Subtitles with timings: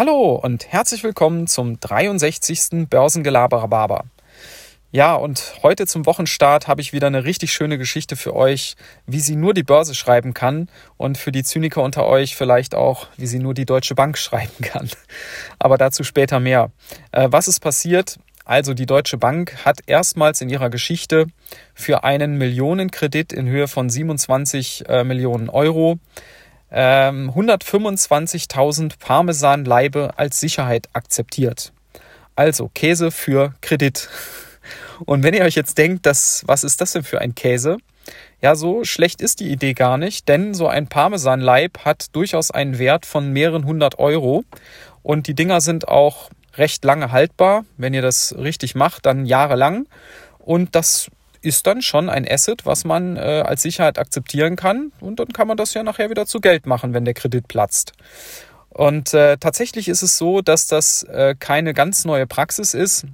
[0.00, 2.88] Hallo und herzlich willkommen zum 63.
[2.88, 4.06] Börsengelaber
[4.92, 8.76] Ja, und heute zum Wochenstart habe ich wieder eine richtig schöne Geschichte für euch,
[9.06, 13.08] wie sie nur die Börse schreiben kann und für die Zyniker unter euch vielleicht auch,
[13.18, 14.88] wie sie nur die Deutsche Bank schreiben kann.
[15.58, 16.70] Aber dazu später mehr.
[17.12, 18.18] Äh, was ist passiert?
[18.46, 21.26] Also die Deutsche Bank hat erstmals in ihrer Geschichte
[21.74, 25.98] für einen Millionenkredit in Höhe von 27 äh, Millionen Euro
[26.72, 31.72] 125.000 ähm, Parmesanleibe als Sicherheit akzeptiert.
[32.36, 34.08] Also Käse für Kredit.
[35.04, 37.76] Und wenn ihr euch jetzt denkt, dass, was ist das denn für ein Käse?
[38.40, 42.78] Ja, so schlecht ist die Idee gar nicht, denn so ein Parmesanleib hat durchaus einen
[42.78, 44.44] Wert von mehreren hundert Euro
[45.02, 47.64] und die Dinger sind auch recht lange haltbar.
[47.76, 49.86] Wenn ihr das richtig macht, dann jahrelang.
[50.38, 51.10] Und das
[51.42, 54.92] ist dann schon ein Asset, was man äh, als Sicherheit akzeptieren kann.
[55.00, 57.92] Und dann kann man das ja nachher wieder zu Geld machen, wenn der Kredit platzt.
[58.68, 63.06] Und äh, tatsächlich ist es so, dass das äh, keine ganz neue Praxis ist.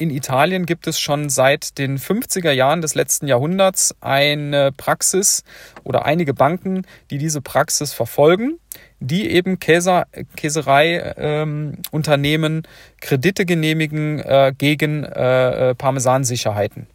[0.00, 5.42] In Italien gibt es schon seit den 50er Jahren des letzten Jahrhunderts eine Praxis
[5.82, 8.60] oder einige Banken, die diese Praxis verfolgen,
[9.00, 12.62] die eben Käser, Käsereiunternehmen ähm,
[13.00, 16.86] Kredite genehmigen äh, gegen äh, äh Parmesansicherheiten.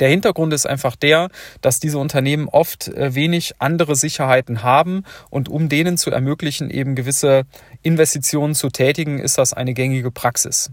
[0.00, 1.28] Der Hintergrund ist einfach der,
[1.60, 6.94] dass diese Unternehmen oft äh, wenig andere Sicherheiten haben und um denen zu ermöglichen, eben
[6.94, 7.44] gewisse
[7.82, 10.70] Investitionen zu tätigen, ist das eine gängige Praxis.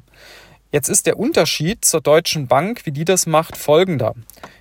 [0.71, 4.13] Jetzt ist der Unterschied zur Deutschen Bank, wie die das macht, folgender.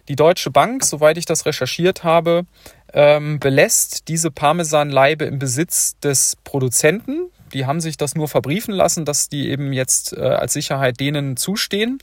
[0.08, 2.46] Die Deutsche Bank, soweit ich das recherchiert habe,
[2.92, 7.30] ähm, belässt diese Parmesanleibe im Besitz des Produzenten.
[7.54, 11.36] Die haben sich das nur verbriefen lassen, dass die eben jetzt äh, als Sicherheit denen
[11.36, 11.98] zustehen.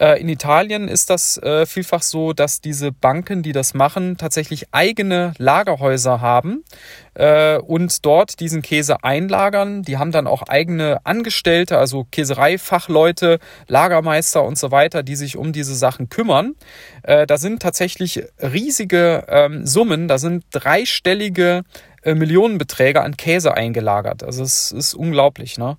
[0.00, 4.68] Äh, in Italien ist das äh, vielfach so, dass diese Banken, die das machen, tatsächlich
[4.70, 6.62] eigene Lagerhäuser haben
[7.14, 9.82] äh, und dort diesen Käse einlagern.
[9.82, 15.52] Die haben dann auch eigene Angestellte, also Käsereifachleute, Lagermeister und so weiter, die sich um
[15.52, 16.54] diese Sachen kümmern.
[17.02, 21.64] Äh, da sind tatsächlich riesige ähm, Summen, da sind dreistellige
[22.08, 24.22] äh, Millionenbeträge an Käse eingelagert.
[24.22, 25.76] Also es ist unglaublich, ne?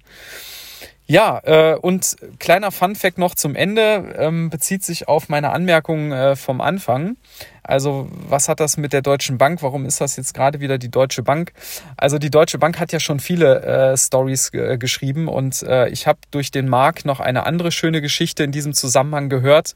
[1.06, 6.36] Ja, äh, und kleiner Fun-Fact noch zum Ende, ähm, bezieht sich auf meine Anmerkung äh,
[6.36, 7.18] vom Anfang.
[7.64, 9.62] Also, was hat das mit der Deutschen Bank?
[9.62, 11.54] Warum ist das jetzt gerade wieder die Deutsche Bank?
[11.98, 16.08] Also, die Deutsche Bank hat ja schon viele äh, Stories äh, geschrieben und äh, ich
[16.08, 19.76] habe durch den Marc noch eine andere schöne Geschichte in diesem Zusammenhang gehört.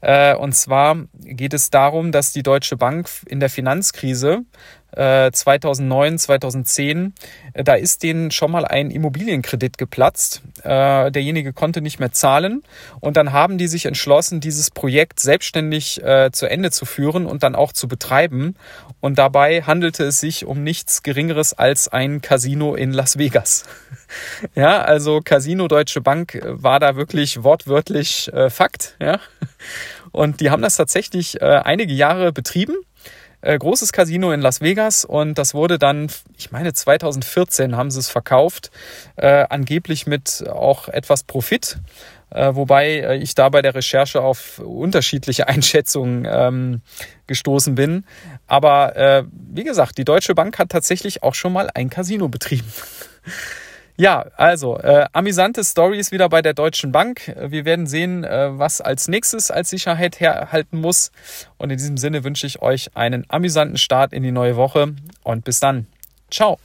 [0.00, 4.42] Äh, und zwar geht es darum, dass die Deutsche Bank in der Finanzkrise
[4.92, 7.14] 2009, äh, 2010,
[7.52, 10.42] äh, da ist denen schon mal ein Immobilienkredit geplatzt.
[10.64, 12.62] Derjenige konnte nicht mehr zahlen
[12.98, 17.54] und dann haben die sich entschlossen, dieses Projekt selbstständig zu Ende zu führen und dann
[17.54, 18.56] auch zu betreiben.
[19.00, 23.64] Und dabei handelte es sich um nichts Geringeres als ein Casino in Las Vegas.
[24.54, 28.96] ja, also Casino Deutsche Bank war da wirklich wortwörtlich Fakt.
[29.00, 29.20] Ja.
[30.12, 32.76] Und die haben das tatsächlich einige Jahre betrieben
[33.42, 38.00] äh, großes Casino in Las Vegas und das wurde dann, ich meine 2014 haben sie
[38.00, 38.70] es verkauft,
[39.16, 41.78] äh, angeblich mit auch etwas Profit.
[42.30, 46.82] Äh, wobei äh, ich da bei der Recherche auf unterschiedliche Einschätzungen ähm,
[47.26, 48.04] gestoßen bin.
[48.46, 52.72] Aber äh, wie gesagt, die Deutsche Bank hat tatsächlich auch schon mal ein Casino betrieben.
[54.00, 57.34] Ja, also äh, amüsante Stories wieder bei der Deutschen Bank.
[57.36, 61.12] Wir werden sehen, äh, was als nächstes als Sicherheit herhalten muss.
[61.58, 65.44] Und in diesem Sinne wünsche ich euch einen amüsanten Start in die neue Woche und
[65.44, 65.86] bis dann.
[66.30, 66.58] Ciao.